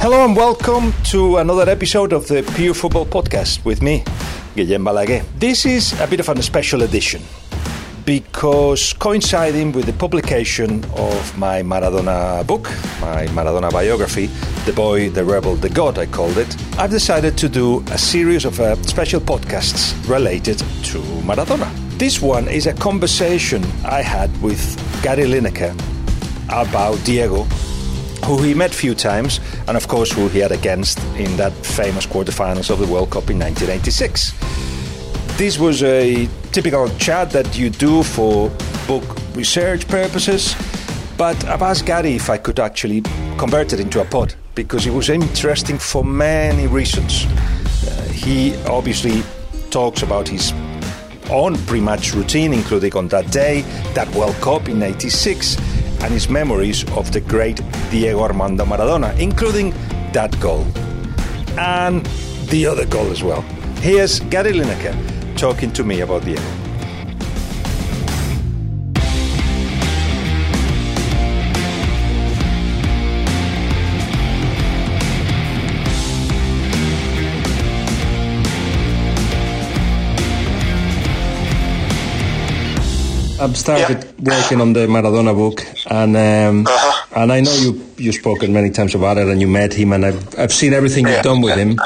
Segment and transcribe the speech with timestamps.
[0.00, 4.04] Hello and welcome to another episode of the Pure Football Podcast with me,
[4.54, 5.24] Guillem Balagué.
[5.40, 7.20] This is a bit of a special edition
[8.04, 14.26] because coinciding with the publication of my Maradona book, my Maradona biography,
[14.66, 18.44] The Boy, the Rebel, the God, I called it, I've decided to do a series
[18.44, 21.68] of uh, special podcasts related to Maradona.
[21.98, 24.62] This one is a conversation I had with
[25.02, 25.74] Gary Lineker
[26.48, 27.48] about Diego
[28.24, 32.06] who he met few times, and of course, who he had against in that famous
[32.06, 34.32] quarterfinals of the World Cup in 1986.
[35.38, 38.50] This was a typical chat that you do for
[38.86, 39.04] book
[39.34, 40.54] research purposes,
[41.16, 43.02] but I've asked Gary if I could actually
[43.38, 47.24] convert it into a pod because it was interesting for many reasons.
[47.24, 49.22] Uh, he obviously
[49.70, 50.52] talks about his
[51.30, 53.60] own pre-match routine, including on that day,
[53.94, 55.56] that World Cup in '86
[56.02, 59.70] and his memories of the great Diego Armando Maradona, including
[60.12, 60.66] that goal
[61.58, 62.04] and
[62.50, 63.42] the other goal as well.
[63.80, 64.94] Here's Gary Lineker
[65.36, 66.67] talking to me about Diego.
[83.40, 84.36] I've started yeah.
[84.36, 87.22] working on the Maradona book, and um, uh-huh.
[87.22, 90.04] and I know you you've spoken many times about it, and you met him, and
[90.04, 91.14] I've I've seen everything yeah.
[91.14, 91.78] you've done with him.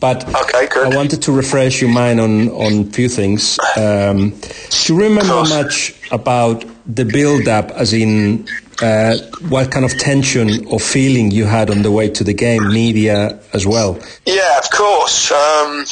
[0.00, 3.58] But okay, I wanted to refresh your mind on on a few things.
[3.76, 8.48] Um, do you remember much about the build up, as in
[8.80, 9.16] uh,
[9.48, 13.38] what kind of tension or feeling you had on the way to the game, media
[13.52, 14.00] as well?
[14.26, 15.30] Yeah, of course.
[15.30, 15.84] Um,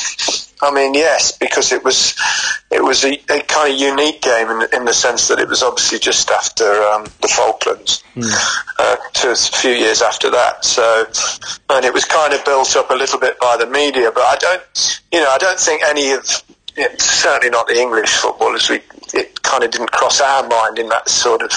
[0.62, 2.16] I mean, yes, because it was
[2.70, 5.62] it was a, a kind of unique game in, in, the sense that it was
[5.62, 8.30] obviously just after um, the Falklands, mm.
[8.78, 10.64] uh, a few years after that.
[10.64, 11.06] So,
[11.70, 14.12] and it was kind of built up a little bit by the media.
[14.12, 16.42] But I don't, you know, I don't think any of
[16.76, 18.68] it, certainly not the English footballers.
[18.68, 18.80] We
[19.12, 21.52] it kind of didn't cross our mind in that sort of,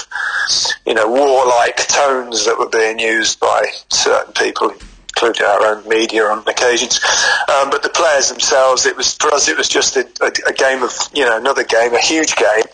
[0.86, 4.74] you know, warlike tones that were being used by certain people
[5.24, 7.00] our own media on occasions.
[7.48, 10.52] Um, but the players themselves, it was for us, it was just a, a, a
[10.52, 12.64] game of you know another game, a huge game.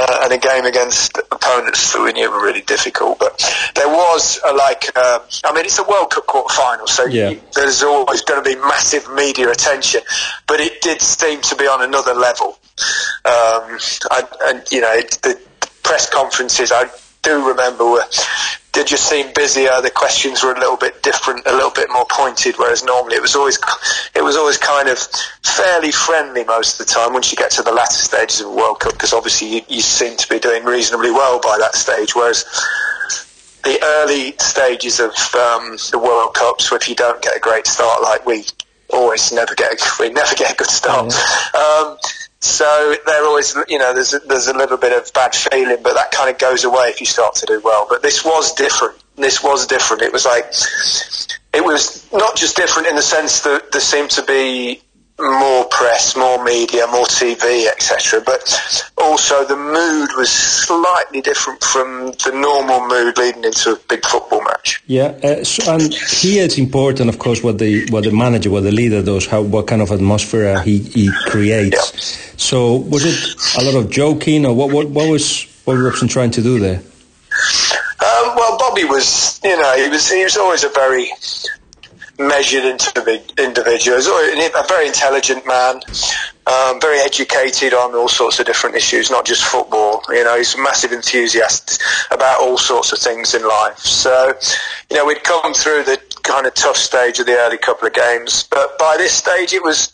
[0.00, 3.18] Uh, and a game against opponents that we knew were really difficult.
[3.18, 3.36] But
[3.74, 7.30] there was a, like, uh, I mean, it's a World Cup quarter final, so yeah.
[7.30, 10.02] you, there's always going to be massive media attention.
[10.46, 12.60] But it did seem to be on another level.
[13.24, 13.78] Um,
[14.12, 15.40] and, and, you know, it, the
[15.82, 16.88] press conferences, I
[17.22, 18.04] do remember were
[18.78, 19.80] they just seemed busier.
[19.82, 22.54] The questions were a little bit different, a little bit more pointed.
[22.58, 23.58] Whereas normally it was always
[24.14, 24.98] it was always kind of
[25.42, 27.12] fairly friendly most of the time.
[27.12, 29.80] Once you get to the latter stages of a World Cup, because obviously you, you
[29.80, 32.14] seem to be doing reasonably well by that stage.
[32.14, 32.44] Whereas
[33.64, 38.00] the early stages of um, the World Cups, if you don't get a great start
[38.02, 38.44] like we
[38.90, 41.08] always never get a, we never get a good start.
[41.08, 41.90] Mm-hmm.
[41.90, 41.98] Um,
[42.40, 45.94] so they're always, you know, there's a, there's a little bit of bad feeling, but
[45.94, 47.86] that kind of goes away if you start to do well.
[47.88, 48.96] But this was different.
[49.16, 50.02] This was different.
[50.02, 50.46] It was like,
[51.52, 54.80] it was not just different in the sense that there seemed to be
[55.18, 58.20] more press, more media, more TV, etc.
[58.24, 64.04] But also the mood was slightly different from the normal mood leading into a big
[64.04, 64.82] football match.
[64.86, 68.62] Yeah, uh, so, and here it's important, of course, what the what the manager, what
[68.62, 71.76] the leader does, how what kind of atmosphere he, he creates.
[71.76, 72.34] Yeah.
[72.36, 74.72] So was it a lot of joking, or what?
[74.72, 76.80] What, what was what Robson trying to do there?
[78.00, 81.10] Um, well, Bobby was, you know, he was he was always a very
[82.18, 83.98] measured individual.
[83.98, 85.80] A very intelligent man,
[86.46, 90.02] um, very educated on all sorts of different issues, not just football.
[90.08, 93.78] You know, he's a massive enthusiast about all sorts of things in life.
[93.78, 94.34] So,
[94.90, 97.94] you know, we'd come through the kind of tough stage of the early couple of
[97.94, 99.92] games, but by this stage it was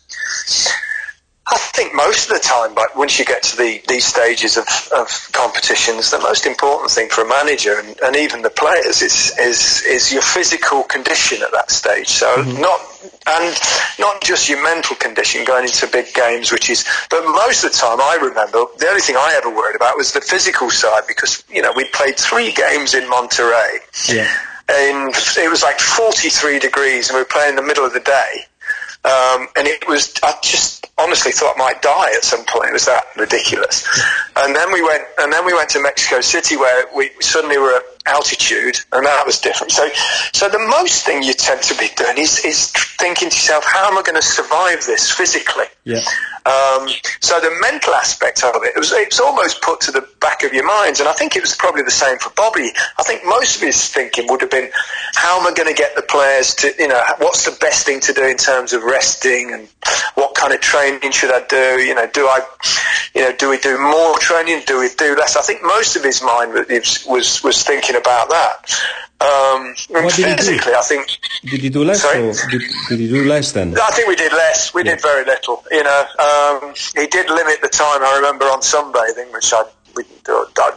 [1.47, 4.67] I think most of the time, but once you get to the, these stages of,
[4.97, 9.37] of competitions, the most important thing for a manager and, and even the players is,
[9.39, 12.09] is is your physical condition at that stage.
[12.09, 12.63] So mm-hmm.
[12.63, 12.81] not
[13.27, 13.59] and
[13.99, 16.85] not just your mental condition going into big games, which is.
[17.11, 20.13] But most of the time, I remember the only thing I ever worried about was
[20.13, 23.79] the physical side because you know we played three games in Monterrey.
[24.09, 24.33] Yeah.
[24.67, 28.01] And it was like 43 degrees, and we were playing in the middle of the
[28.01, 28.47] day.
[29.05, 32.71] Um, and it was, I just honestly thought I might die at some point.
[32.71, 33.87] It was that ridiculous.
[34.37, 37.83] And then we went, and then we went to Mexico City where we suddenly were
[38.07, 39.73] altitude, and that was different.
[39.73, 39.89] So,
[40.33, 43.89] so the most thing you tend to be doing is, is thinking to yourself, how
[43.89, 45.67] am I going to survive this physically?
[45.85, 46.01] Yeah.
[46.47, 46.89] Um,
[47.21, 50.45] so the mental aspect of it, it was, it was almost put to the back
[50.45, 52.71] of your minds, and I think it was probably the same for Bobby.
[52.99, 54.71] I think most of his thinking would have been,
[55.15, 58.01] how am I going to get the players to, you know, what's the best thing
[58.01, 59.69] to do in terms of resting, and
[60.17, 61.83] what kind of training should I do?
[61.83, 62.41] You know, do I,
[63.15, 64.63] you know, do we do more training?
[64.67, 65.37] Do we do less?
[65.37, 68.75] I think most of his mind was was, was thinking about that.
[69.21, 69.75] Um,
[70.11, 70.75] physically?
[70.75, 71.09] I think.
[71.45, 72.03] Did you do less?
[72.51, 73.75] Did, did you do less then?
[73.79, 74.75] I think we did less.
[74.75, 74.93] We Yeah.
[74.93, 75.65] did very little.
[75.71, 78.03] You know, um, he did limit the time.
[78.03, 79.65] I remember on sunbathing, which I
[79.97, 80.03] we,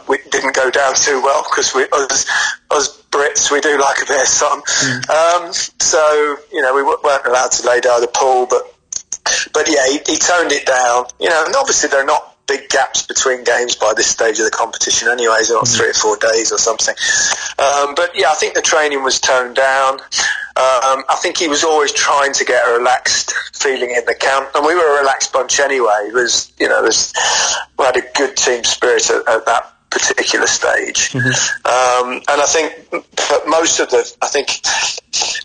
[0.08, 2.26] we didn't go down too well because we us,
[2.70, 4.58] us Brits we do like a bit of sun.
[5.10, 8.62] Um, so you know we weren't allowed to lay down the pool, but
[9.52, 11.04] but yeah, he, he toned it down.
[11.20, 14.50] You know, and obviously they're not big gaps between games by this stage of the
[14.50, 16.94] competition anyways, not three or four days or something.
[17.58, 20.00] Um, but yeah, I think the training was toned down.
[20.00, 24.50] Um, I think he was always trying to get a relaxed feeling in the camp,
[24.54, 26.08] and we were a relaxed bunch anyway.
[26.08, 27.14] It was, you know, it was,
[27.78, 31.14] we had a good team spirit at, at that particular stage.
[31.14, 34.60] Um, and I think that most of the, I think,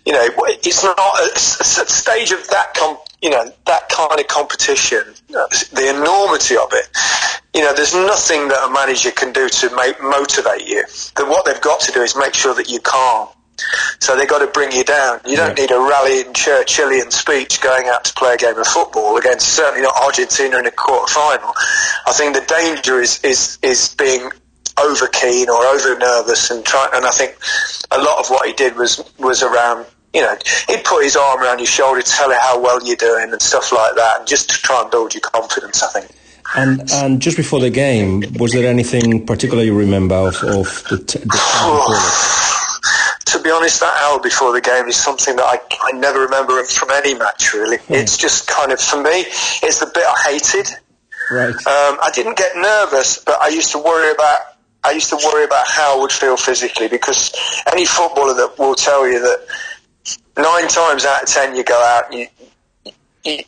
[0.04, 5.02] you know, it's not a stage of that, com, you know, that kind of competition,
[5.28, 6.88] the enormity of it.
[7.54, 10.84] You know, there's nothing that a manager can do to make, motivate you.
[11.16, 13.28] That what they've got to do is make sure that you're calm.
[14.00, 15.20] So they've got to bring you down.
[15.24, 19.16] You don't need a rallying Churchillian speech going out to play a game of football
[19.16, 21.54] against certainly not Argentina in a quarter final.
[22.06, 24.28] I think the danger is is is being
[24.76, 26.90] over keen or over nervous and try.
[26.92, 27.38] And I think
[27.90, 29.86] a lot of what he did was was around.
[30.14, 30.36] You know,
[30.68, 33.72] he'd put his arm around your shoulder, tell you how well you're doing and stuff
[33.72, 35.82] like that, and just to try and build your confidence.
[35.82, 36.10] I think.
[36.56, 41.02] And and just before the game, was there anything particular you remember of, of the,
[41.04, 42.44] t- the
[43.26, 46.62] to be honest, that hour before the game is something that I, I never remember
[46.64, 47.78] from any match, really.
[47.88, 49.24] It's just kind of, for me,
[49.62, 50.68] it's the bit I hated.
[51.30, 51.54] Right.
[51.54, 54.40] Um, I didn't get nervous, but I used to worry about,
[54.84, 57.32] I used to worry about how I would feel physically because
[57.72, 59.46] any footballer that will tell you that
[60.36, 62.28] nine times out of ten you go out and
[62.84, 62.92] you,
[63.24, 63.38] you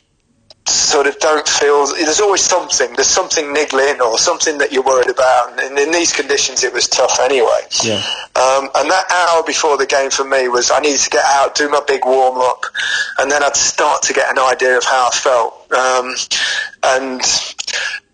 [0.67, 5.09] sort of don't feel there's always something there's something niggling or something that you're worried
[5.09, 7.95] about and in these conditions it was tough anyway Yeah.
[8.35, 11.55] um, and that hour before the game for me was I needed to get out
[11.55, 12.65] do my big warm up
[13.17, 16.15] and then I'd start to get an idea of how I felt um,
[16.83, 17.21] and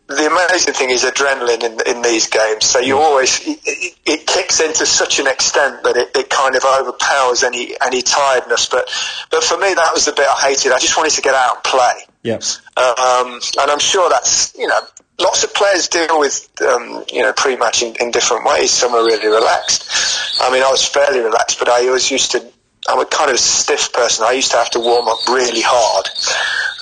[0.08, 2.66] the amazing thing is adrenaline in, in these games.
[2.66, 6.56] So you always it, it, it kicks into such an extent that it, it kind
[6.56, 8.68] of overpowers any any tiredness.
[8.68, 8.90] But
[9.32, 10.72] but for me, that was the bit I hated.
[10.72, 11.94] I just wanted to get out and play.
[12.24, 12.40] Yeah.
[12.78, 14.80] Um, and I'm sure that's you know
[15.20, 18.72] lots of players deal with um, you know pre-match in, in different ways.
[18.72, 20.42] Some are really relaxed.
[20.42, 22.53] I mean, I was fairly relaxed, but I always used to.
[22.90, 24.26] I'm a kind of stiff person.
[24.28, 26.10] I used to have to warm up really hard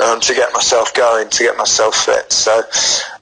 [0.02, 2.32] um, to get myself going, to get myself fit.
[2.32, 2.58] So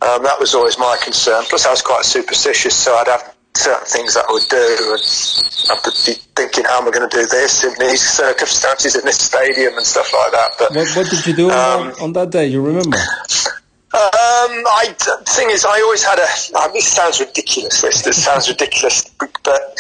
[0.02, 1.44] um, that was always my concern.
[1.50, 5.02] Plus, I was quite superstitious, so I'd have certain things that I would do, and
[5.72, 9.20] I'd be thinking, how am I going to do this in these circumstances in this
[9.20, 10.52] stadium and stuff like that.
[10.58, 12.48] But What, what did you do on, on that day?
[12.48, 12.96] You remember?
[13.92, 16.28] um, I, the thing is, I always had a.
[16.56, 17.82] I mean, this sounds ridiculous.
[17.82, 19.10] This, this sounds ridiculous,
[19.44, 19.76] but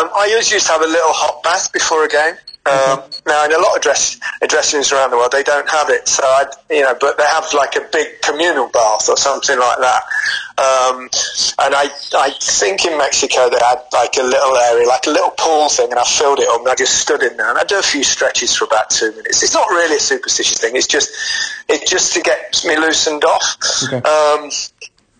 [0.00, 2.34] um, I always used to have a little hot bath before a game.
[2.66, 5.88] Um, Now, in a lot of dress, dressing rooms around the world, they don't have
[5.88, 6.06] it.
[6.06, 9.78] So, I, you know, but they have like a big communal bath or something like
[9.78, 10.02] that.
[10.58, 11.08] Um,
[11.58, 15.30] and I, I think in Mexico they had like a little area, like a little
[15.38, 17.64] pool thing, and I filled it up and I just stood in there and I
[17.64, 19.42] do a few stretches for about two minutes.
[19.42, 20.76] It's not really a superstitious thing.
[20.76, 21.10] It's just,
[21.68, 23.56] it's just to get me loosened off.
[23.84, 23.96] Okay.
[23.96, 24.50] Um,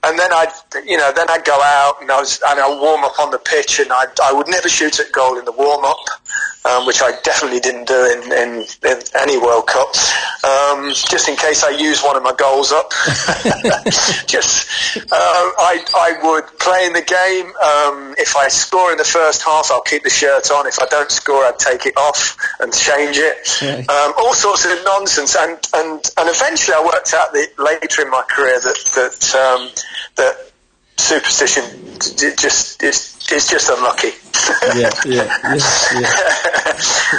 [0.02, 0.52] and then I'd,
[0.87, 3.38] you know, then I'd go out and I was, and I'd warm up on the
[3.38, 5.99] pitch, and I, I would never shoot at goal in the warm up,
[6.64, 9.88] um, which I definitely didn't do in, in, in any World Cup,
[10.44, 12.90] um, just in case I use one of my goals up.
[14.26, 17.47] just, um, I, I would play in the game.
[17.56, 20.66] Um, if I score in the first half, I'll keep the shirt on.
[20.66, 23.88] If I don't score, I'd take it off and change it.
[23.88, 28.11] Um, all sorts of nonsense, and and and eventually I worked out that later in
[28.11, 29.70] my career that that um,
[30.16, 30.50] that
[31.00, 31.64] superstition
[32.37, 34.11] just is is just unlucky.
[34.75, 35.61] Yeah, yeah, yeah,
[36.00, 36.09] yeah.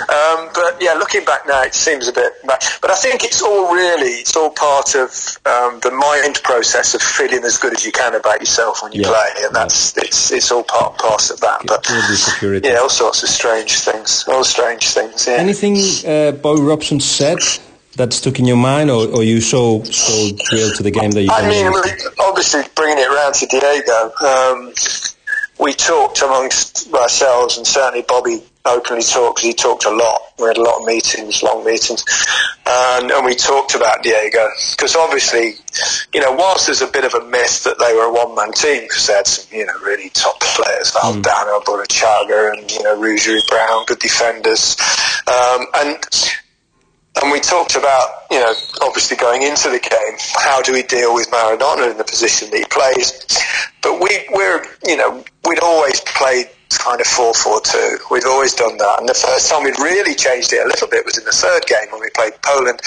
[0.09, 2.33] um, but yeah, looking back now, it seems a bit.
[2.45, 5.09] But I think it's all really, it's all part of
[5.45, 9.01] um, the mind process of feeling as good as you can about yourself when you
[9.01, 9.07] Yeah.
[9.09, 11.61] play, and that's it's it's all part parcel of that.
[11.65, 12.67] But security.
[12.67, 15.27] yeah, all sorts of strange things, all strange things.
[15.27, 15.33] Yeah.
[15.35, 17.39] Anything uh, Bobby Robson said
[18.01, 21.21] that stuck in your mind, or, or you so so thrilled to the game that
[21.21, 21.29] you?
[21.31, 21.71] I mean,
[22.19, 24.11] obviously bringing it around to Diego.
[24.25, 24.73] Um,
[25.59, 30.21] we talked amongst ourselves, and certainly Bobby openly talked because he talked a lot.
[30.39, 32.03] We had a lot of meetings, long meetings,
[32.65, 35.53] and, and we talked about Diego because obviously,
[36.13, 38.81] you know, whilst there's a bit of a myth that they were a one-man team
[38.81, 41.21] because they had some, you know, really top players, mm.
[41.21, 44.75] Valdano, Burruchaga, and you know, Ruggeri Brown, good defenders,
[45.27, 45.99] um, and
[47.19, 51.13] and we talked about, you know, obviously going into the game, how do we deal
[51.13, 53.27] with Maradona in the position that he plays?
[53.81, 58.09] But we, we're, you know, we'd always played kind of 4-4-2.
[58.09, 58.99] We'd always done that.
[58.99, 61.65] And the first time we'd really changed it a little bit was in the third
[61.65, 62.79] game when we played Poland.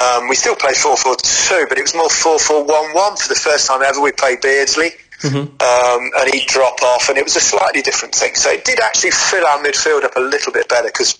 [0.00, 4.00] Um, we still played 4-4-2, but it was more 4-4-1-1 for the first time ever.
[4.00, 4.90] We played Beardsley.
[5.20, 5.36] Mm-hmm.
[5.58, 8.36] Um, and he'd drop off, and it was a slightly different thing.
[8.36, 11.18] So it did actually fill our midfield up a little bit better because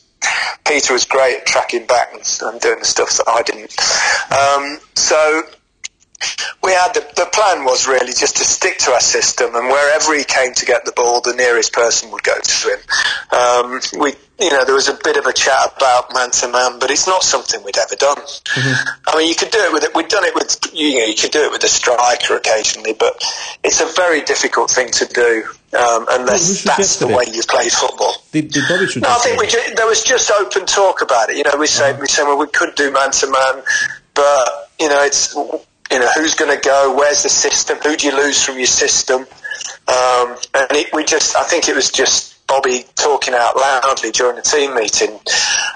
[0.65, 3.75] Peter was great at tracking back and, and doing the stuff that I didn't.
[4.33, 5.43] Um, so
[6.63, 10.17] we had the, the plan was really just to stick to our system, and wherever
[10.17, 12.81] he came to get the ball, the nearest person would go to him.
[13.31, 16.79] Um, we, you know, there was a bit of a chat about man to man,
[16.79, 18.19] but it's not something we'd ever done.
[18.19, 18.89] Mm-hmm.
[19.07, 19.95] I mean, you could do it with it.
[19.95, 23.23] We'd done it with, you know, you could do it with a striker occasionally, but
[23.63, 25.45] it's a very difficult thing to do
[25.77, 28.23] um, unless that's the way you play football.
[28.33, 31.37] Did, did Bobby no, I think we ju- there was just open talk about it.
[31.37, 32.01] You know, we said uh-huh.
[32.01, 33.63] we said well, we could do man to man,
[34.15, 35.35] but you know, it's
[35.91, 36.95] you know, who's going to go?
[36.97, 37.79] Where's the system?
[37.79, 39.23] Who do you lose from your system?
[39.23, 44.37] Um, and it, we just, I think it was just Bobby talking out loudly during
[44.37, 45.19] the team meeting,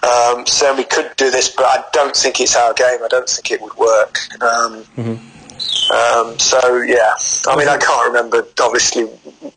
[0.03, 2.99] um, saying we could do this, but I don't think it's our game.
[3.05, 4.19] I don't think it would work.
[4.41, 5.42] Um, mm-hmm.
[5.91, 7.15] Um, so yeah,
[7.49, 9.09] I mean, I can't remember obviously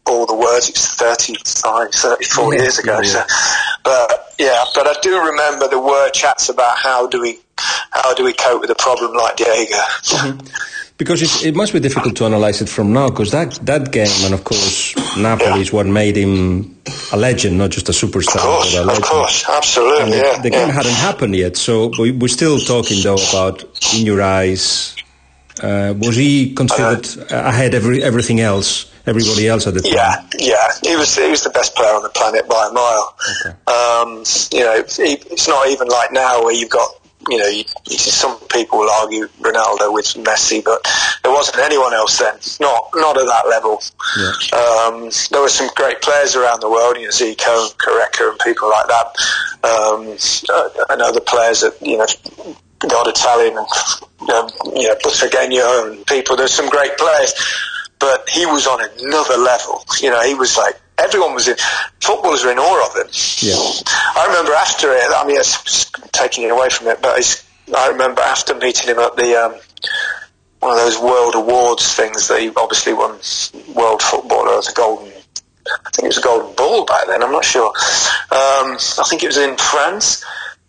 [0.06, 0.70] all the words.
[0.70, 3.00] It's 35, 34 yeah, years ago.
[3.02, 3.04] Yeah.
[3.04, 3.24] So,
[3.84, 8.24] but yeah, but I do remember there were chats about how do we how do
[8.24, 9.76] we cope with a problem like Diego.
[9.76, 10.48] Mm-hmm.
[10.98, 14.08] Because it, it, must be difficult to analyze it from now, because that, that game,
[14.24, 15.58] and of course, Napoli yeah.
[15.58, 16.80] is what made him
[17.12, 18.38] a legend, not just a superstar.
[18.38, 19.04] Of course, but a legend.
[19.04, 20.12] of course, absolutely.
[20.12, 24.06] The, yeah, the, game hadn't happened yet, so we, we're still talking though about in
[24.06, 24.96] your eyes
[25.62, 29.94] uh, was he considered uh, ahead of every, everything else, everybody else at the time?
[29.94, 30.68] Yeah, yeah.
[30.84, 33.16] He was he was the best player on the planet by a mile.
[33.42, 33.56] Okay.
[33.68, 36.90] Um, you know, it's not even like now where you've got
[37.30, 40.86] you know, you, some people will argue Ronaldo with Messi, but
[41.24, 42.36] there wasn't anyone else then.
[42.60, 43.82] Not not at that level.
[44.18, 44.58] Yeah.
[44.60, 48.40] Um, there were some great players around the world, you know, Zico and Careca and
[48.40, 49.06] people like that,
[49.64, 50.18] um,
[50.50, 52.06] uh, and other players that you know
[52.80, 56.36] God Italian and um, you know Busageno and people.
[56.36, 57.34] There's some great players,
[58.00, 59.84] but he was on another level.
[60.02, 61.56] You know, he was like everyone was in.
[62.02, 63.12] Footballers were in awe of him.
[63.40, 63.56] Yeah.
[64.16, 65.04] I remember after it.
[65.10, 69.16] I mean, it's taking it away from it, but I remember after meeting him at
[69.16, 69.36] the.
[69.36, 69.56] Um,
[70.60, 73.20] one of those world awards things that he obviously won
[73.76, 75.12] world footballer as a golden
[75.68, 77.24] I think it was a golden ball back then.
[77.24, 77.68] I'm not sure.
[77.68, 80.24] Um, I think it was in France,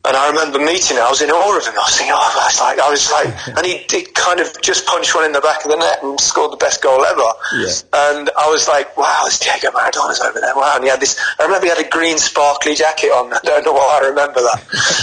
[0.06, 1.02] and I remember meeting him.
[1.02, 1.74] I was in awe of him.
[1.74, 4.86] I was thinking, oh, was like, I was like, and he did kind of just
[4.86, 7.30] punch one in the back of the net and scored the best goal ever.
[7.54, 7.74] Yeah.
[7.92, 10.54] And I was like, wow, it's Diego Maradona's over there.
[10.54, 10.74] Wow.
[10.76, 13.32] And he had this, I remember he had a green sparkly jacket on.
[13.34, 14.62] I don't know why I remember that.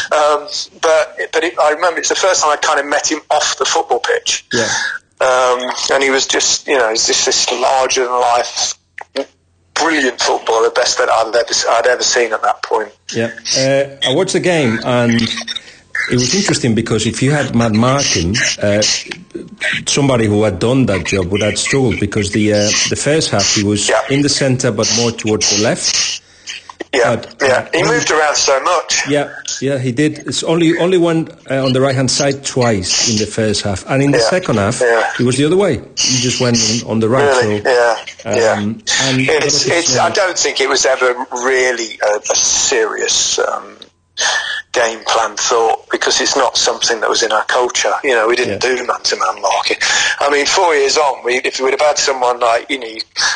[0.11, 0.47] um,
[0.81, 3.57] but, but it, I remember it's the first time I kind of met him off
[3.57, 4.45] the football pitch.
[4.53, 4.71] Yeah.
[5.21, 8.75] Um, and he was just, you know, he's just this larger than life
[9.73, 12.91] brilliant football, the best that I'd ever, I'd ever seen at that point.
[13.13, 15.21] Yeah, uh, I watched the game and
[16.11, 18.81] it was interesting because if you had Matt Martin, uh,
[19.85, 23.55] somebody who had done that job would have struggled because the uh, the first half
[23.55, 24.01] he was yeah.
[24.09, 26.21] in the centre but more towards the left.
[26.93, 29.09] Yeah, yeah, he moved around so much.
[29.09, 30.19] Yeah, yeah, he did.
[30.27, 33.83] It's only only one uh, on the right hand side twice in the first half,
[33.89, 34.29] and in the yeah.
[34.29, 35.11] second half, yeah.
[35.17, 35.77] he was the other way.
[35.77, 37.23] He just went on, on the right.
[37.23, 37.63] Really?
[37.63, 38.83] So, yeah, um,
[39.19, 39.41] yeah.
[39.41, 43.75] it's, it's, I don't think it was ever really a, a serious um,
[44.73, 47.93] game plan thought because it's not something that was in our culture.
[48.03, 48.75] You know, we didn't yeah.
[48.75, 49.77] do man to man marking.
[50.19, 52.95] I mean, four years on, we, if we'd have had someone like, you know,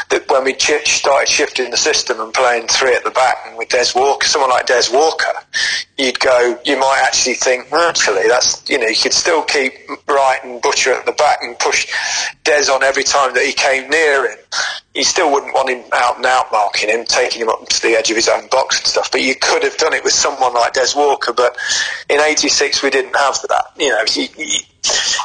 [0.10, 3.58] that when we ch- started shifting the system and playing three at the back and
[3.58, 5.32] with Des Walker, someone like Des Walker,
[5.98, 9.74] you'd go, you might actually think, hmm, actually, that's, you know, you could still keep
[10.08, 11.88] Wright and Butcher at the back and push
[12.44, 14.38] Des on every time that he came near him
[14.98, 17.96] you still wouldn't want him out and out marking him, taking him up to the
[17.96, 19.12] edge of his own box and stuff.
[19.12, 21.27] But you could have done it with someone like Des Walker.
[21.34, 21.58] But
[22.10, 23.66] in '86 we didn't have that.
[23.78, 24.60] You know, you, you,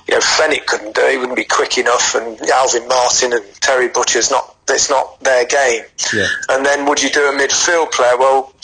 [0.09, 1.03] you know, Fenwick couldn't do.
[1.03, 1.13] it.
[1.13, 4.57] He wouldn't be quick enough, and Alvin Martin and Terry Butcher's not.
[4.69, 5.83] It's not their game.
[6.15, 6.29] Yeah.
[6.49, 8.17] And then would you do a midfield player?
[8.17, 8.55] Well,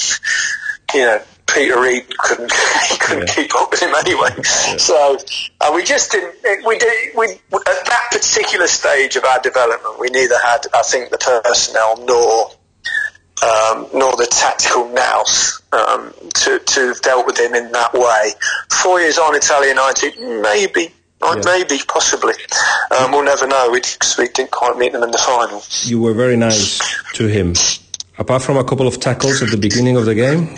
[0.94, 2.52] you know, Peter Reid couldn't
[2.88, 3.34] he couldn't yeah.
[3.34, 4.30] keep up with him anyway.
[4.36, 4.76] Yeah.
[4.76, 5.18] So
[5.60, 6.34] and we just didn't.
[6.64, 7.16] We did.
[7.16, 7.40] We at
[7.86, 12.50] that particular stage of our development, we neither had, I think, the personnel nor
[13.42, 18.32] um, nor the tactical nous um, to to have dealt with him in that way.
[18.70, 20.94] Four years on, Italia ninety, maybe.
[21.20, 21.34] Yeah.
[21.44, 22.34] Maybe, possibly.
[22.96, 23.70] Um, we'll never know.
[23.72, 23.82] We,
[24.18, 25.64] we didn't quite meet them in the final.
[25.82, 26.78] You were very nice
[27.14, 27.54] to him
[28.18, 30.48] apart from a couple of tackles at the beginning of the game,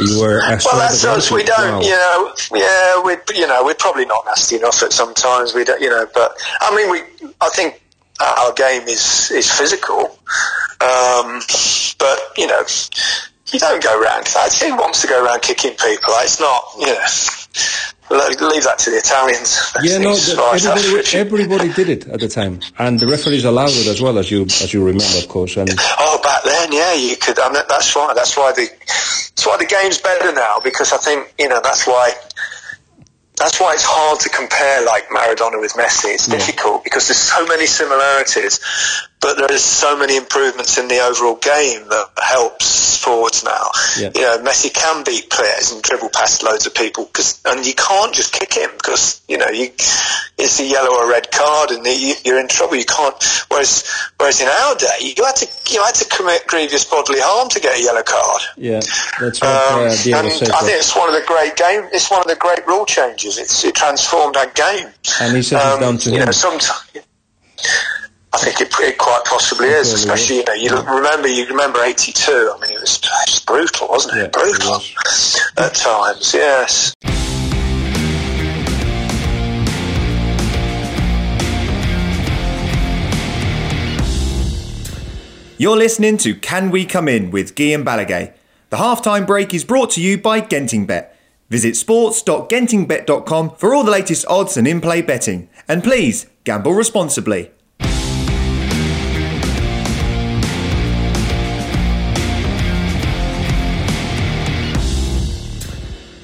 [0.00, 0.38] you were.
[0.38, 1.30] Well, that's us.
[1.30, 1.80] We don't, wow.
[1.80, 5.54] you know, yeah, we, you know, we're probably not nasty enough at sometimes.
[5.54, 7.81] We don't, you know, but I mean, we, I think
[8.22, 10.18] our game is is physical,
[10.80, 11.40] um,
[11.98, 12.62] but you know,
[13.52, 14.28] you don't go around.
[14.36, 16.14] I think wants to go around kicking people.
[16.20, 17.04] It's not, you know
[18.12, 19.72] leave that to the Italians.
[19.82, 24.00] Yeah, no, everybody, everybody did it at the time, and the referees allowed it as
[24.00, 25.56] well as you as you remember, of course.
[25.56, 27.38] And oh, back then, yeah, you could.
[27.38, 28.12] I mean, that's why.
[28.14, 31.86] That's why the that's why the game's better now because I think you know that's
[31.86, 32.12] why
[33.42, 36.14] that's why it's hard to compare like Maradona with Messi.
[36.14, 36.36] It's yeah.
[36.38, 38.60] difficult because there's so many similarities,
[39.22, 43.70] but there's so many improvements in the overall game that helps forwards now.
[43.96, 44.10] Yeah.
[44.14, 47.72] You know, Messi can beat players and dribble past loads of people, cause, and you
[47.74, 49.66] can't just kick him because you know you,
[50.38, 52.76] it's a yellow or red card and you, are in trouble.
[52.76, 53.14] You can't.
[53.48, 53.88] Whereas,
[54.18, 57.60] whereas in our day, you had to you had to commit grievous bodily harm to
[57.60, 58.42] get a yellow card.
[58.56, 58.80] Yeah,
[59.20, 59.70] that's right.
[59.70, 61.88] Um, uh, and I think it's one of the great game.
[61.92, 63.38] It's one of the great rule changes.
[63.38, 64.88] It's it transformed our game.
[65.20, 66.26] And he said um, down to you him.
[66.26, 66.90] know sometimes.
[68.34, 72.32] I think it, it quite possibly is, especially you know you remember you remember '82.
[72.32, 74.20] I mean, it was, it was brutal, wasn't it?
[74.22, 76.32] Yeah, brutal it at times.
[76.32, 76.94] Yes.
[85.58, 88.32] You're listening to Can We Come In with Guillem Balagué.
[88.70, 91.10] The halftime break is brought to you by GentingBet.
[91.50, 95.50] Visit sports.gentingbet.com for all the latest odds and in-play betting.
[95.68, 97.52] And please, gamble responsibly.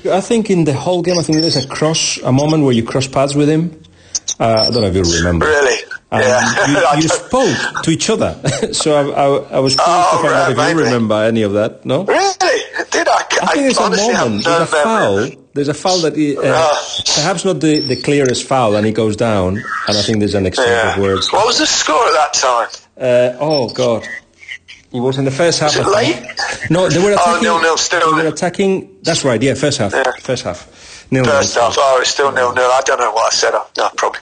[0.08, 2.82] I think in the whole game, I think there's a cross, a moment where you
[2.82, 3.80] cross paths with him.
[4.38, 5.46] Uh, I don't know if you remember.
[5.46, 5.84] Really?
[6.10, 6.94] Um, yeah.
[6.94, 8.40] You, you spoke to each other,
[8.72, 11.52] so I, I, I was curious oh, to find out if you remember any of
[11.54, 11.84] that.
[11.84, 12.04] No?
[12.04, 12.32] Really?
[12.90, 13.24] Did I?
[13.42, 14.44] I think there's a moment.
[14.44, 15.30] There's a foul.
[15.54, 16.76] There's a foul that he, uh, uh,
[17.16, 20.46] perhaps not the, the clearest foul, and he goes down, and I think there's an
[20.46, 20.94] exchange yeah.
[20.94, 21.32] of words.
[21.32, 22.68] What was the score at that time?
[22.96, 24.06] Uh, oh God.
[24.90, 25.76] It was in the first half.
[25.76, 26.16] Late?
[26.70, 27.48] No, they were oh, attacking.
[27.48, 28.16] Oh, nil nil still.
[28.16, 28.96] They were attacking.
[29.02, 29.40] That's right.
[29.40, 29.92] Yeah, first half.
[29.92, 30.12] Yeah.
[30.20, 31.06] First half.
[31.10, 31.74] Nil first half.
[31.78, 32.64] Oh, it's still nil nil.
[32.64, 33.54] I don't know what I said.
[33.54, 34.20] I, no, probably.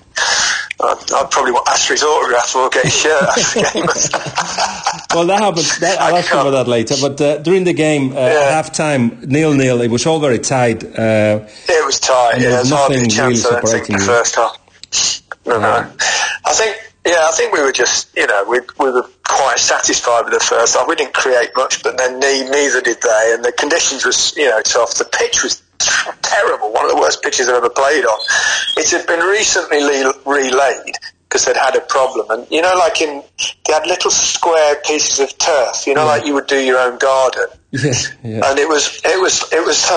[0.79, 3.87] I'd, I'd probably want Ashley's autograph or get his shirt after the game.
[5.15, 5.67] well, that happened.
[5.81, 6.97] That, I'll ask about that later.
[7.01, 8.51] But uh, during the game, uh, yeah.
[8.51, 9.81] half time, nil nil.
[9.83, 10.83] It was all very tight.
[10.83, 12.41] Uh, it was tight.
[12.41, 14.59] Yeah, there was nothing really separating the first half.
[15.47, 15.91] No, no.
[16.45, 20.25] I think yeah, I think we were just, you know, we, we were quite satisfied
[20.25, 20.89] with the first half.
[20.89, 23.33] We didn't create much, but then neither did they.
[23.33, 24.95] And the conditions was, you know, tough.
[24.95, 25.63] The pitch was
[26.23, 26.73] terrible.
[26.73, 28.19] One of the worst pitches I've ever played on.
[28.77, 30.95] It had been recently relayed
[31.29, 32.27] because they'd had a problem.
[32.31, 33.23] And, you know, like in,
[33.67, 36.11] they had little square pieces of turf, you know, yeah.
[36.11, 37.47] like you would do your own garden.
[37.73, 37.93] Yeah,
[38.25, 38.41] yeah.
[38.51, 39.91] And it was, it was, it was,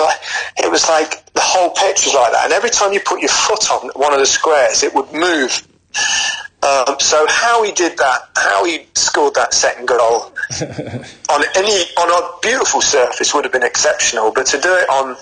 [0.58, 2.44] it was like the whole pitch was like that.
[2.44, 5.66] And every time you put your foot on one of the squares, it would move
[6.62, 10.32] um, so how he did that, how he scored that second goal
[11.30, 15.16] on any on a beautiful surface would have been exceptional, but to do it on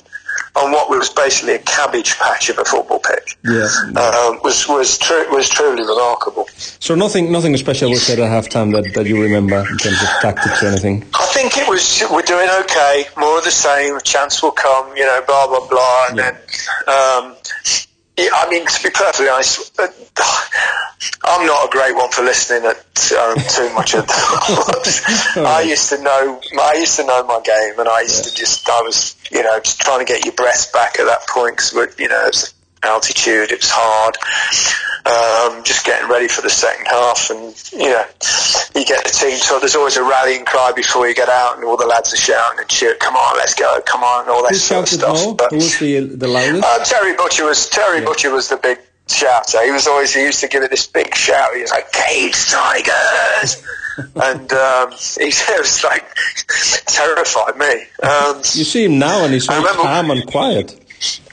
[0.57, 4.99] on what was basically a cabbage patch of a football pitch yeah, Um, was was
[4.99, 6.49] tru- was truly remarkable.
[6.57, 10.09] So nothing nothing special was said at halftime that, that you remember in terms of
[10.21, 11.05] tactics or anything.
[11.15, 13.99] I think it was we're doing okay, more of the same.
[14.03, 16.31] Chance will come, you know, blah blah blah, and yeah.
[16.33, 17.29] then.
[17.29, 17.37] Um,
[18.19, 19.87] yeah, I mean, to be perfectly honest, uh,
[21.25, 22.77] I'm not a great one for listening at
[23.13, 24.05] um, too much of
[25.39, 28.31] I used to know, I used to know my game, and I used yeah.
[28.31, 31.29] to just, I was, you know, just trying to get your breath back at that
[31.29, 34.17] point because, you know, it was altitude, it was hard
[35.07, 37.31] um, just getting ready for the second half.
[37.31, 38.05] And, you know,
[38.75, 41.65] you get the team, so there's always a rallying cry before you get out, and
[41.65, 44.51] all the lads are shouting and cheering, come on, let's go, come on, all that
[44.51, 45.37] Who sort of stuff.
[45.37, 46.65] But, Who was the, the loudest?
[46.65, 48.05] Uh, Terry Butcher was, Terry yeah.
[48.05, 49.65] Butcher was the big shouter.
[49.65, 51.55] He was always, he used to give it this big shout.
[51.55, 53.63] He was like, Cage Tigers!
[54.15, 55.27] and um, he
[55.59, 56.07] was like
[56.87, 57.85] terrified me.
[58.03, 60.78] Um, you see him now, and he's so calm and quiet.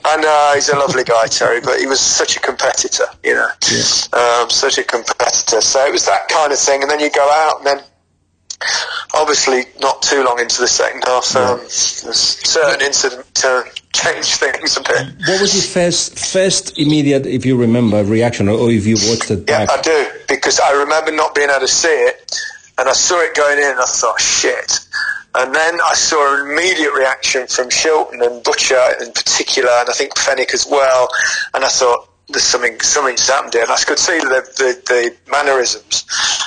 [0.07, 3.47] I know he's a lovely guy, Terry, but he was such a competitor, you know,
[3.71, 4.41] yeah.
[4.41, 5.61] um, such a competitor.
[5.61, 7.83] So it was that kind of thing, and then you go out, and then
[9.15, 14.81] obviously not too long into the second half, um, certain incident to change things a
[14.81, 15.07] bit.
[15.27, 19.49] What was your first, first immediate, if you remember, reaction, or if you watched it
[19.49, 19.65] Yeah.
[19.69, 22.39] I do because I remember not being able to see it,
[22.77, 24.79] and I saw it going in, and I thought, shit.
[25.37, 29.93] And then I saw an immediate reaction from Shilton and Butcher in particular, and I
[29.93, 31.09] think Fenwick as well.
[31.53, 33.63] And I thought, there's something, something's happened here.
[33.63, 36.05] And I could see the, the, the mannerisms,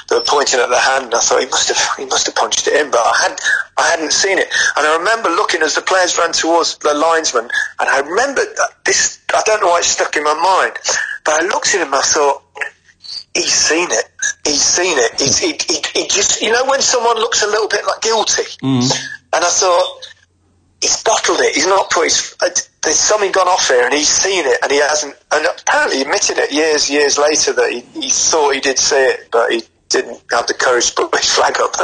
[0.08, 1.06] the pointing at the hand.
[1.06, 3.40] And I thought he must have, he must have punched it in, but I had,
[3.76, 4.48] I hadn't seen it.
[4.76, 7.44] And I remember looking as the players ran towards the linesman,
[7.80, 8.42] and I remember
[8.84, 9.20] this.
[9.34, 10.78] I don't know why it stuck in my mind,
[11.24, 11.88] but I looked at him.
[11.88, 12.42] and I thought,
[13.34, 14.04] he's seen it.
[14.44, 15.20] He's seen it.
[15.20, 18.42] He's, he, he, he just, you know, when someone looks a little bit like guilty,
[18.62, 18.84] and
[19.32, 20.00] I thought
[20.80, 21.54] he's bottled it.
[21.54, 22.34] He's not put his.
[22.40, 22.48] Uh,
[22.82, 25.14] there's something gone off here, and he's seen it, and he hasn't.
[25.32, 28.96] And apparently, he admitted it years, years later that he, he thought he did see
[28.96, 31.74] it, but he didn't have the courage to put his flag up.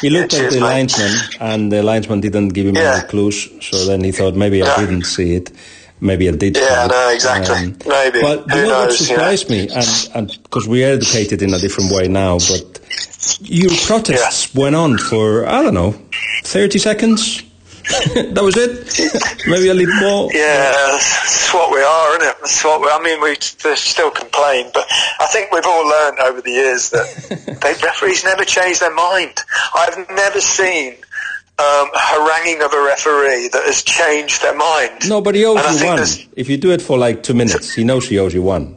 [0.00, 0.66] He looked Yeah, at cheers, the mate.
[0.66, 2.98] linesman, and the linesman didn't give him Yeah.
[3.00, 3.48] any clues.
[3.62, 5.50] So then he thought maybe I didn't see it.
[6.00, 6.56] Maybe I did.
[6.56, 7.56] Yeah, no, exactly.
[7.56, 8.20] Um, maybe.
[8.20, 9.68] But Who you know what knows, surprised me,
[10.14, 12.80] and because we are educated in a different way now, but
[13.40, 15.94] your protests went on for I don't know,
[16.42, 17.42] thirty seconds.
[18.14, 18.80] that was it.
[19.46, 20.30] maybe a little more.
[20.32, 22.36] Yeah, that's what we are, isn't it?
[22.40, 23.36] That's what we, I mean, we
[23.76, 24.86] still complain, but
[25.20, 27.04] I think we've all learned over the years that
[27.62, 29.38] they, referees never change their mind.
[29.74, 30.96] I've never seen
[31.58, 35.08] um, haranguing of a referee that has changed their mind.
[35.08, 35.96] No, but he owes And you one.
[35.96, 38.76] there's- If you do it for like two minutes, he knows he owes you one.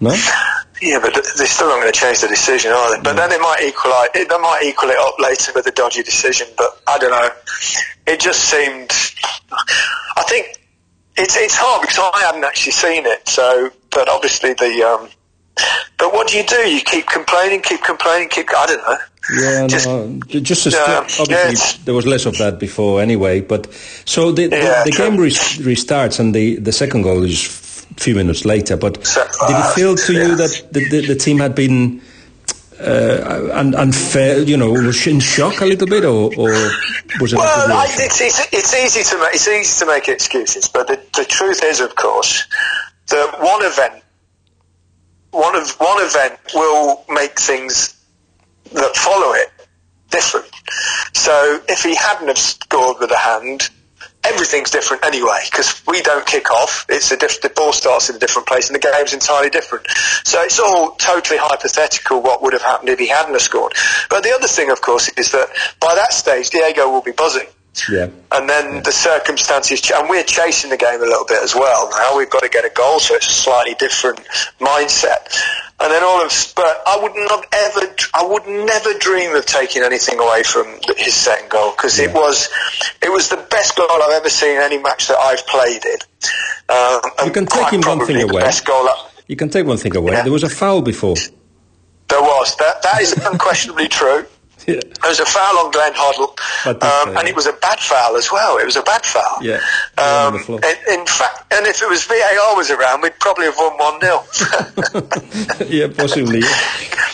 [0.00, 0.14] No?
[0.82, 3.02] Yeah, but they're still not going to change the decision, are they?
[3.02, 6.02] But then it might equal it, they might equal it up later with a dodgy
[6.02, 6.46] decision.
[6.58, 7.30] But I don't know.
[8.06, 8.90] It just seemed.
[10.16, 10.60] I think
[11.16, 13.26] it's it's hard because I hadn't actually seen it.
[13.28, 14.82] So, but obviously the.
[14.82, 15.08] Um,
[15.96, 16.56] but what do you do?
[16.68, 18.48] You keep complaining, keep complaining, keep.
[18.54, 18.96] I don't know.
[19.32, 23.40] Yeah, Just- no, just as Yeah, obviously yeah, there was less of that before anyway.
[23.40, 23.72] But
[24.04, 25.04] so the the, Yeah, the true.
[25.08, 27.46] game re- restarts and the the second goal is
[27.96, 28.76] a few minutes later.
[28.76, 32.02] But did it feel to you that the, the, the team had been
[32.78, 34.40] uh, un- unfair?
[34.40, 36.52] You know, was in shock a little bit, or, or
[37.20, 37.36] was it?
[37.36, 41.00] Well, I, it's, it's, it's easy to make it's easy to make excuses, but the,
[41.16, 42.44] the truth is, of course,
[43.08, 44.02] that one event,
[45.30, 47.94] one of one event will make things
[48.72, 49.48] that follow it
[50.10, 50.50] different.
[51.12, 53.68] So if he hadn't have scored with a hand,
[54.24, 56.86] everything's different anyway because we don't kick off.
[56.88, 59.86] It's a diff- the ball starts in a different place and the game's entirely different.
[60.24, 63.74] So it's all totally hypothetical what would have happened if he hadn't have scored.
[64.08, 65.48] But the other thing, of course, is that
[65.80, 67.46] by that stage Diego will be buzzing.
[67.90, 68.08] Yeah.
[68.32, 71.90] And then the circumstances, and we're chasing the game a little bit as well.
[71.90, 74.20] Now we've got to get a goal, so it's a slightly different
[74.60, 75.36] mindset.
[75.80, 80.18] And then all of, but I wouldn't ever, I would never dream of taking anything
[80.20, 82.48] away from his second goal because it was,
[83.02, 85.98] it was the best goal I've ever seen in any match that I've played in.
[86.68, 88.42] Um, You can take him one thing away.
[88.42, 88.88] Best goal.
[89.26, 90.12] You can take one thing away.
[90.12, 90.22] Yeah.
[90.22, 91.16] There was a foul before.
[92.08, 92.82] there was that.
[92.82, 94.26] That is unquestionably true.
[94.66, 94.80] Yeah.
[95.02, 96.32] There was a foul on Glenn Hoddle,
[96.66, 98.56] um, and it was a bad foul as well.
[98.58, 99.38] It was a bad foul.
[99.42, 99.60] Yeah,
[99.98, 103.76] Um, in, in fact, and if it was VAR was around, we'd probably have won
[103.78, 104.24] one 0
[105.68, 106.40] yeah, possibly.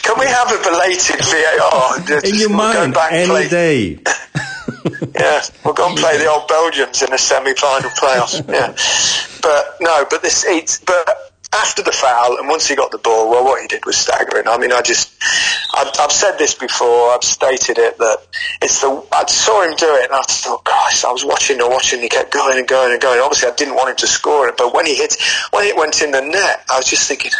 [0.02, 2.20] Can we have a belated VAR?
[2.24, 3.98] In your mind, any play- day.
[5.18, 8.40] Yeah, we'll go and play the old Belgians in the semi-final playoffs.
[8.48, 8.74] Yeah,
[9.42, 13.28] but no, but this, it's, but after the foul and once he got the ball,
[13.28, 14.46] well, what he did was staggering.
[14.46, 15.12] I mean, I just,
[15.74, 18.18] I've, I've said this before, I've stated it that
[18.62, 21.68] it's the, I saw him do it and I thought, gosh, I was watching and
[21.68, 23.20] watching, he kept going and going and going.
[23.20, 25.16] Obviously, I didn't want him to score it, but when he hit,
[25.50, 27.32] when it went in the net, I was just thinking,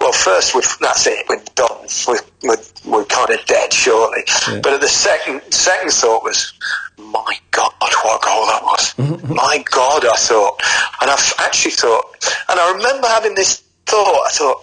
[0.00, 1.26] well, first, we're, that's it.
[1.28, 1.86] We're done.
[2.06, 4.22] We're, we're, we're kind of dead, surely.
[4.62, 6.52] But at the second second thought was,
[6.96, 8.98] my God, what a goal that was!
[9.28, 10.60] my God, I thought,
[11.00, 12.04] and I've actually thought,
[12.48, 14.26] and I remember having this thought.
[14.26, 14.62] I thought,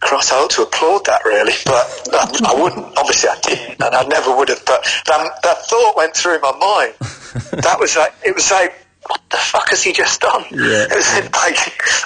[0.00, 2.96] cross, I ought to applaud that really, but I, I wouldn't.
[2.96, 4.64] Obviously, I didn't, and I never would have.
[4.64, 6.94] But that, that thought went through my mind.
[7.62, 8.74] that was like, it was like.
[9.06, 10.44] What the fuck has he just done?
[10.50, 10.84] Yeah.
[10.90, 11.56] It was like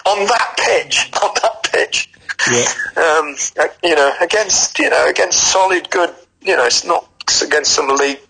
[0.06, 2.12] on that pitch, on that pitch
[2.50, 2.64] Yeah.
[2.96, 6.10] um, uh, you know, against you know, against solid, good.
[6.40, 7.08] You know, it's not
[7.42, 8.20] against some league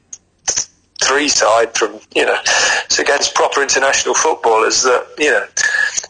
[1.02, 2.38] three side from you know,
[2.84, 5.44] it's against proper international footballers that you know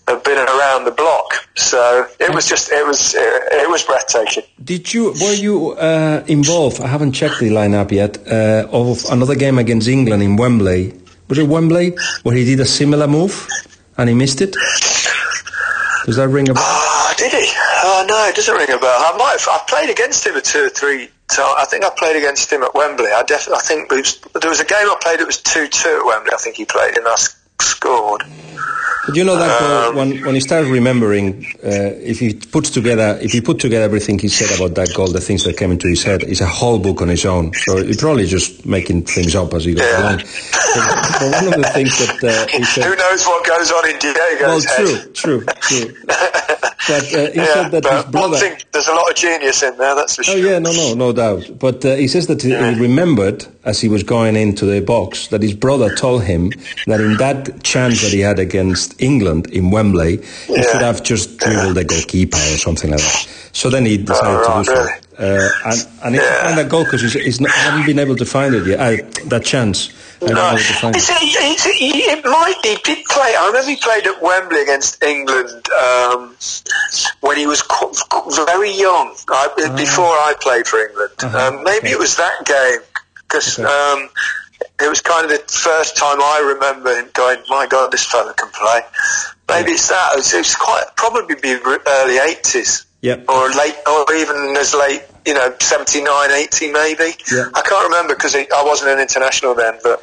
[0.09, 1.49] have been around the block.
[1.57, 4.45] So it was just it was it, it was breathtaking.
[4.63, 6.81] Did you were you uh, involved?
[6.81, 10.95] I haven't checked the lineup yet uh, of another game against England in Wembley.
[11.29, 13.49] Was it Wembley where he did a similar move
[13.97, 14.55] and he missed it?
[16.05, 16.63] Does that ring a bell?
[16.65, 17.47] Ah, did he?
[17.85, 18.99] Oh no, it doesn't ring a bell.
[18.99, 21.55] I might have, I've played against him at two or three time.
[21.59, 23.11] I think I played against him at Wembley.
[23.13, 23.59] I definitely.
[23.59, 25.21] I think was, there was a game I played.
[25.21, 26.33] It was two two at Wembley.
[26.33, 27.17] I think he played and I
[27.63, 28.23] scored.
[29.05, 33.19] But you know that goal, when when he started remembering, uh, if he puts together,
[33.21, 35.89] if he put together everything he said about that goal, the things that came into
[35.89, 37.53] his head, it's a whole book on his own.
[37.55, 40.01] So he's probably just making things up as he goes Yeah.
[40.03, 40.19] along.
[40.19, 40.85] But,
[41.19, 43.99] but one of the things that uh, he said, Who knows what goes on in
[43.99, 45.13] Diego's well, head?
[45.15, 45.97] true, true, true.
[46.87, 48.37] But uh, he Yeah, said that his brother.
[48.37, 49.95] thing, there's a lot of genius in there.
[49.95, 50.35] That's for sure.
[50.35, 50.51] Oh sure.
[50.51, 51.59] yeah, no, no, no doubt.
[51.59, 55.29] But uh, he says that he he remembered as he was going into the box
[55.29, 56.55] that his brother told him
[56.87, 60.21] that in that chance that he had against England in Wembley,
[60.55, 60.63] he Yeah.
[60.63, 63.23] should have just dribbled the goalkeeper or something like that.
[63.53, 64.73] So then he decided Oh, to right, do so.
[64.73, 64.93] really?
[65.19, 66.43] Uh, and and Yeah.
[66.43, 68.81] found that goal because he's, he's not, I haven't been able to find it yet.
[68.81, 68.97] Uh,
[69.27, 69.91] that chance,
[70.23, 70.95] I No, it's, it.
[71.15, 72.55] it's, he- it might.
[72.63, 73.35] He did play.
[73.39, 76.35] I remember he played at Wembley against England um,
[77.21, 77.93] when he was qu-
[78.47, 79.15] very young.
[79.29, 81.13] I, Before I played for England.
[81.23, 81.91] Uh-huh, um, maybe okay.
[81.93, 82.81] it was that game
[83.29, 83.69] because Okay.
[83.69, 84.09] um,
[84.81, 88.33] it was kind of the first time I remember him going, "My God, this fella
[88.35, 88.81] can play."
[89.49, 90.13] Maybe it's that.
[90.15, 92.87] It was, it quite probably be early eighties.
[93.03, 93.25] Yep.
[93.29, 97.03] Or late, or even as late, you know, 79, 80 maybe.
[97.33, 97.47] Yeah.
[97.55, 99.99] I can't remember because I wasn't an international then, but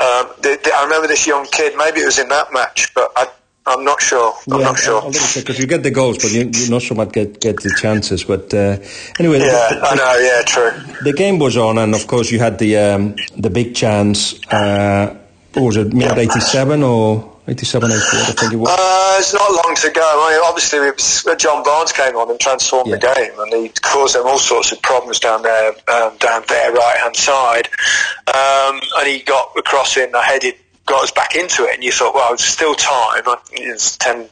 [0.00, 1.76] um, the, the, I remember this young kid.
[1.76, 3.28] Maybe it was in that match, but I,
[3.66, 4.34] I'm not sure.
[4.50, 4.94] I'm Yeah, not sure.
[4.96, 7.40] I'll double check because you get the goals, but you, you not so much get
[7.40, 8.24] get the chances.
[8.24, 8.78] But uh,
[9.20, 10.18] anyway, the- yeah, the- I know.
[10.18, 10.72] Yeah, true.
[11.04, 14.34] the game was on, and of course you had the um, the big chance.
[14.52, 15.16] Uh,
[15.54, 18.70] what was it, minute eighty-seven or 87, 88, I think it was.
[18.70, 20.00] Uh, it's not long to go.
[20.00, 23.68] I mean, obviously, it was, John Barnes came on and transformed the game, and he
[23.82, 27.68] caused them all sorts of problems down there, um, down their right hand side.
[28.28, 30.54] Um, and he got the cross in, I headed,
[30.86, 33.24] got us back into it, and you thought, well, it's still time.
[33.52, 34.26] It's 10,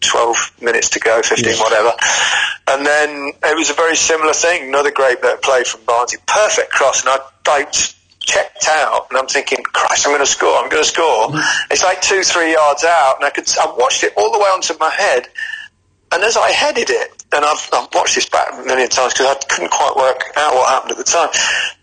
[0.00, 1.62] 12 minutes to go, 15, Yeah.
[1.62, 1.92] whatever.
[2.68, 4.68] And then it was a very similar thing.
[4.68, 6.14] Another great bit of play from Barnes.
[6.26, 7.66] Perfect cross, and I, I
[8.28, 10.56] checked out, and I'm thinking, Christ, I'm going to score.
[10.58, 11.30] I'm going to score.
[11.70, 13.48] It's like two, three yards out, and I could.
[13.58, 15.28] I watched it all the way onto my head,
[16.12, 19.26] and as I headed it, and I've, I've watched this back a million times because
[19.26, 21.28] I couldn't quite work out what happened at the time,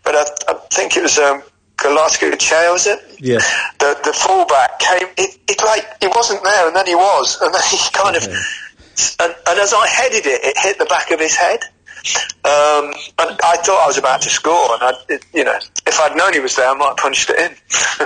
[0.04, 1.42] but I, I think it was um,
[1.78, 3.00] Galaska Che, was it?
[3.20, 3.40] Yeah.
[3.80, 5.08] The the fullback came.
[5.18, 8.26] It, it like he wasn't there, and then he was, and then he kind Okay.
[8.32, 8.62] of.
[9.20, 11.60] And, and as I headed it, it hit the back of his head.
[12.46, 16.00] Um, and I thought I was about to score, and I, it, you know, if
[16.00, 17.52] I'd known he was there, I might have punched it in.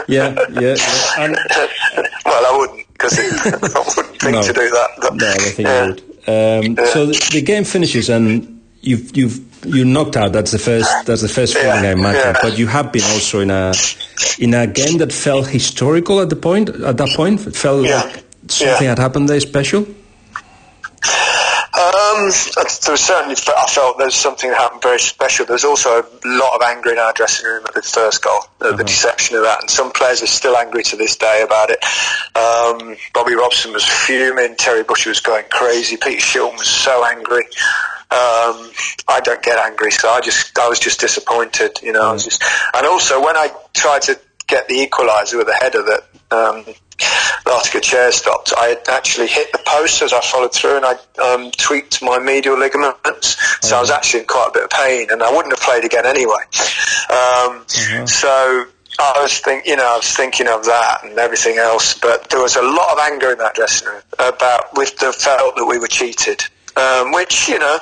[0.08, 1.24] Yeah, yeah, yeah.
[1.24, 1.38] And-
[2.26, 4.42] well, I wouldn't because I wouldn't think No.
[4.42, 4.90] to do that.
[5.02, 5.84] But, No, I think yeah.
[5.86, 6.00] you would.
[6.28, 10.32] Um, so the, the game finishes and you've you've you knocked out.
[10.32, 10.90] That's the first.
[11.06, 12.22] That's the first Yeah, feeling I imagine.
[12.22, 12.40] yeah.
[12.42, 13.74] But you have been also in a
[14.38, 16.70] in a game that felt historical at the point.
[16.70, 18.90] At that point, it felt Yeah, like something yeah.
[18.90, 19.86] had happened there special.
[21.80, 25.46] Um, there was certainly, I felt there was something that happened very special.
[25.46, 28.42] There was also a lot of anger in our dressing room at the first goal,
[28.60, 31.82] the deception of that, and some players are still angry to this day about it.
[32.36, 37.46] Um, Bobby Robson was fuming, Terry Butcher was going crazy, Peter Shilton was so angry.
[38.12, 38.72] Um,
[39.08, 42.10] I don't get angry, so I just, I was just disappointed, you know.
[42.10, 45.84] I was just, and also when I tried to get the equaliser with the header
[45.84, 46.04] that
[46.36, 46.66] um,
[47.46, 51.52] Olarticoechea stopped, I had actually hit the post as I followed through, and I um,
[51.52, 55.24] tweaked my medial ligaments, so I was actually in quite a bit of pain, and
[55.24, 56.44] I wouldn't have played again anyway.
[57.10, 57.66] Um,
[58.08, 58.66] So.
[59.02, 62.42] I was think, you know, I was thinking of that and everything else, but there
[62.42, 65.78] was a lot of anger in that dressing room about with the felt that we
[65.80, 66.44] were cheated,
[66.76, 67.80] um, which you know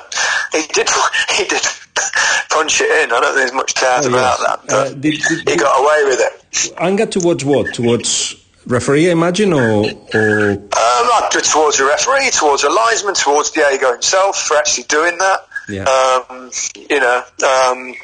[0.52, 0.88] he did
[1.36, 1.60] he did
[2.50, 3.10] punch it in.
[3.10, 4.46] I don't think there's much doubt Oh, about yes.
[4.46, 6.72] that, but Uh, did- did- he got away with it.
[6.78, 7.74] Anger towards what?
[7.74, 8.36] Towards
[8.68, 13.92] referee, I imagine, or or Um, not towards the referee, towards the linesman, towards Diego
[13.92, 15.46] himself for actually doing that.
[15.68, 15.84] Yeah.
[15.84, 16.50] Um,
[16.88, 17.94] you know, um,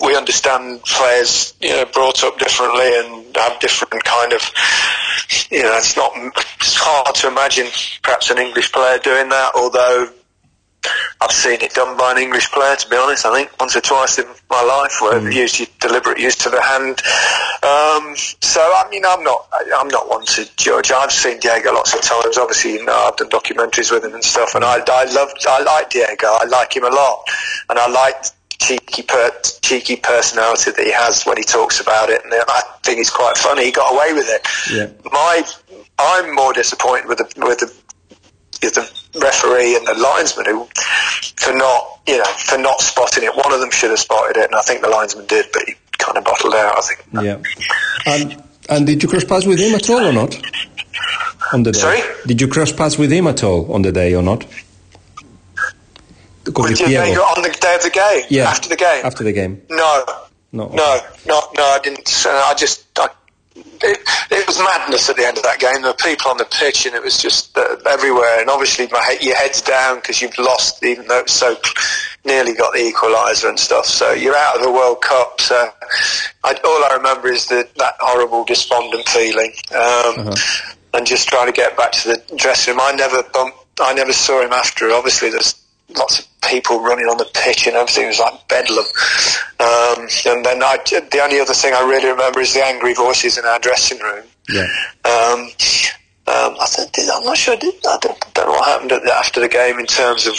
[0.00, 4.42] we understand players, you know, brought up differently and have different kind of,
[5.50, 6.12] you know, it's not,
[6.60, 7.66] it's hard to imagine
[8.02, 10.08] perhaps an English player doing that, although
[11.20, 13.26] I've seen it done by an English player, to be honest.
[13.26, 16.50] I think once or twice in my life, where they've used your deliberate use to
[16.50, 17.00] the hand.
[17.62, 20.92] Um, so I mean, I'm not, I'm not one to judge.
[20.92, 22.38] I've seen Diego lots of times.
[22.38, 25.62] Obviously, you know, I've done documentaries with him and stuff, and I, I love, I
[25.62, 26.26] like Diego.
[26.26, 27.24] I like him a lot,
[27.70, 28.24] and I like
[28.58, 29.30] cheeky, per,
[29.62, 33.36] cheeky personality that he has when he talks about it, and I think he's quite
[33.36, 33.66] funny.
[33.66, 34.46] He got away with it.
[34.72, 35.10] Yeah.
[35.10, 35.42] My,
[35.98, 37.72] I'm more disappointed with the with the
[38.62, 38.82] is the
[39.20, 40.68] referee and the linesman who
[41.36, 43.34] for not you know for not spotting it.
[43.36, 45.74] One of them should have spotted it, and I think the linesman did, but he
[45.98, 46.78] kind of bottled out.
[46.78, 47.04] I think.
[47.24, 47.38] yeah.
[48.06, 50.36] And and did you cross paths with him at all or not?
[51.52, 51.78] On the day.
[51.78, 52.00] Sorry?
[52.26, 54.44] Did you cross paths with him at all on the day or not?
[56.46, 58.24] With il you, on the day of the game?
[58.30, 58.48] Yeah.
[58.48, 59.04] After the game?
[59.04, 59.62] After the game.
[59.68, 60.04] No.
[60.52, 62.24] No, No, no, no, I didn't.
[62.24, 62.86] Uh, I just.
[62.98, 63.08] I,
[63.56, 63.98] it,
[64.30, 65.82] it was madness at the end of that game.
[65.82, 68.40] There were people on the pitch, and it was just uh, everywhere.
[68.40, 71.56] And obviously, my head, your head's down because you've lost, even though it's so
[72.24, 73.86] nearly got the equaliser and stuff.
[73.86, 75.40] So you're out of the World Cup.
[75.40, 75.68] So
[76.44, 80.34] I, all I remember is the, that horrible, despondent feeling, um,
[80.94, 82.80] and just trying to get back to the dressing room.
[82.82, 83.58] I never bumped.
[83.80, 84.90] I never saw him after.
[84.90, 85.54] Obviously, there's
[85.94, 88.84] lots of people running on the pitch and everything was like bedlam.
[89.58, 93.38] Um, and then I, the only other thing I really remember is the angry voices
[93.38, 94.24] in our dressing room.
[94.48, 94.66] Yeah.
[95.04, 95.48] Um,
[96.28, 97.54] um, I think, I'm not sure.
[97.54, 100.34] I, don't, don't know what happened at the, after the game in terms of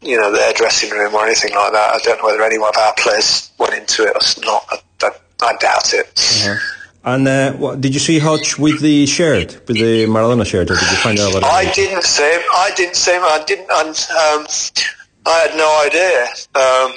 [0.00, 1.94] you know their dressing room or anything like that.
[1.94, 4.64] I don't know whether any one of our players went into it or not.
[4.70, 5.10] I, I,
[5.42, 6.20] I doubt it.
[7.04, 10.74] And uh, what, did you see Hodge with the shirt, with the Maradona shirt, or
[10.74, 12.40] did you find out about I didn't see him.
[12.54, 13.22] I didn't see him.
[13.22, 13.68] I didn't.
[13.70, 14.46] And, um,
[15.26, 16.26] I had no idea.
[16.54, 16.92] Um,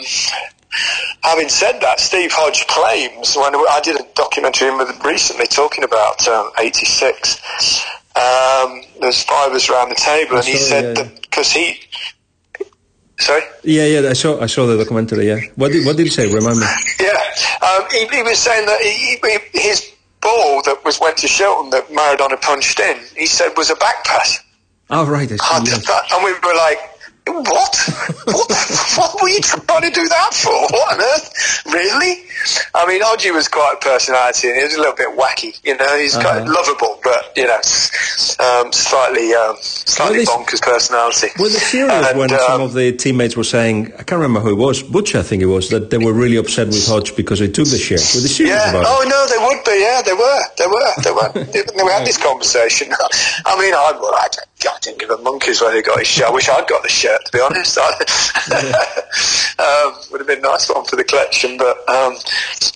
[1.24, 4.72] having said that, Steve Hodge claims when I did a documentary
[5.04, 7.42] recently talking about um, '86.
[8.16, 11.80] Um, there's five of us around the table, and he said yeah, that because he.
[13.20, 13.42] Sorry.
[13.64, 15.28] Yeah, yeah, I saw, I saw the documentary.
[15.28, 15.40] Yeah.
[15.56, 16.32] What did, what did he say?
[16.32, 16.66] Remind me.
[17.00, 19.92] Yeah, um, he, he was saying that he, he, his
[20.22, 24.04] ball that was went to Shilton that Maradona punched in, he said was a back
[24.06, 24.40] pass.
[24.90, 25.32] Oh, right.
[25.32, 25.88] I see, yes.
[26.14, 26.80] and we were like,
[27.30, 27.48] what?
[28.26, 28.96] what?
[28.98, 30.52] What were you trying to do that for?
[30.78, 31.64] What on earth?
[31.66, 32.24] Really?
[32.76, 35.60] I mean, Hodgie was quite a personality, and he was a little bit wacky.
[35.66, 36.54] You know, he's kind of Uh-huh.
[36.54, 37.60] lovable, but you know,
[38.40, 41.28] um, slightly, um, slightly Well, bonkers personality.
[41.40, 44.40] Were the serious And, when um, some of the teammates were saying, I can't remember
[44.40, 47.16] who it was, Butch I think it was, that they were really upset with Hodge
[47.16, 48.00] because he took the shirt.
[48.14, 48.70] Were they serious Yeah.
[48.70, 49.10] about Oh it?
[49.10, 49.82] no, they would be.
[49.82, 50.42] Yeah, they were.
[50.58, 50.92] They were.
[51.04, 51.30] They were.
[51.52, 52.92] they, we had this conversation.
[53.46, 54.28] I mean, I, well, I,
[54.60, 56.28] don't- I didn't give a monkey's whether he got his shirt.
[56.28, 57.26] I wish I'd got the shirt.
[57.26, 57.78] To be honest,
[59.60, 61.58] um, would have been a nice one for the collection.
[61.58, 62.14] But um,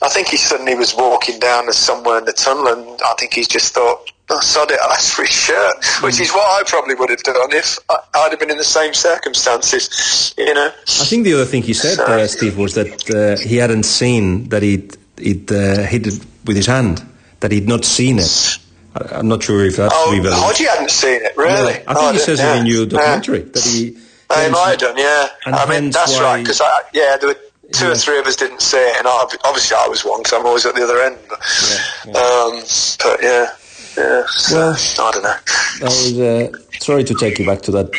[0.02, 3.44] I think he suddenly was walking down somewhere in the tunnel, and I think he
[3.46, 4.12] just thought.
[4.34, 7.22] Oh, sod it, I'll ask for his shirt, which is what I probably would have
[7.22, 10.67] done if I, I'd have been in the same circumstances, you know.
[10.88, 14.48] I think the other thing he said, uh, Steve, was that uh, he hadn't seen
[14.48, 17.06] that he'd, he'd uh, hit it with his hand,
[17.41, 18.58] that he'd not seen it.
[18.96, 20.36] I, I'm not sure if that's Oh, relevant.
[20.36, 21.74] Hodgie hadn't seen it, really.
[21.74, 22.56] I think Oh, he says yeah.
[22.56, 22.86] it in your Yeah.
[22.90, 23.98] documentary that he.
[24.30, 25.28] Hence- might have done, yeah.
[25.46, 26.62] I mean, that's why- right, because
[26.94, 27.38] yeah, there were
[27.74, 30.34] two or three of us didn't see it, and I, obviously I was one because
[30.40, 31.18] I'm always at the other end.
[31.30, 32.64] But, Um,
[33.04, 33.52] but yeah,
[33.98, 34.24] yeah.
[34.52, 35.36] Well- I don't know.
[35.82, 36.48] I was uh,
[36.80, 37.92] sorry to take you back to that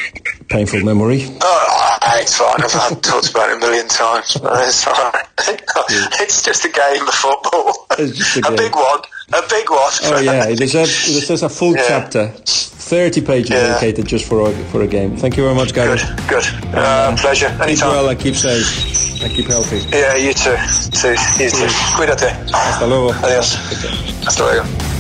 [0.49, 1.27] painful memory.
[1.43, 2.63] Oh, it's fine.
[2.63, 4.37] I've, I've talked about it a million times.
[4.43, 5.27] But it's right.
[6.21, 7.87] it's just a game of football.
[7.99, 8.57] It's just a game.
[8.57, 9.01] big one.
[9.35, 9.93] A big one.
[10.05, 11.85] Oh yeah, it deserves, it deserves a full Yeah.
[11.89, 13.67] chapter, thirty pages Yeah.
[13.69, 15.17] dedicated just for a, for a game.
[15.17, 15.97] Thank you very much, Gary.
[16.29, 16.47] Good, good.
[16.75, 17.49] Uh, pleasure.
[17.49, 17.91] Keep Anytime.
[17.91, 19.79] well and keep safe and keep healthy.
[19.91, 20.57] Yeah, you too.
[20.93, 21.69] See, You too.
[21.97, 22.31] Cuídate.
[22.53, 23.13] Hasta luego.
[23.23, 23.57] Adiós.
[24.25, 24.92] Hasta luego.